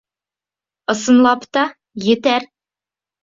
Ысынлап 0.93 1.45
та, 1.59 1.65
етәр. 2.07 2.49